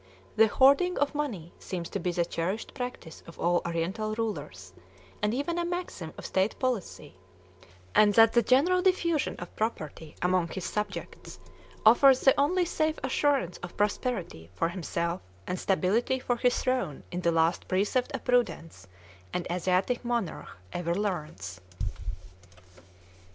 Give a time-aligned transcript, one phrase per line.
[0.35, 4.73] The hoarding of money seems to be the cherished practice of all Oriental rulers,
[5.21, 7.17] and even a maxim of state policy;
[7.93, 11.39] and that the general diffusion of property among his subjects
[11.85, 17.21] offers the only safe assurance of prosperity for himself and stability for his throne is
[17.21, 18.87] the last precept of prudence
[19.35, 21.61] an Asiatic monarch ever learns.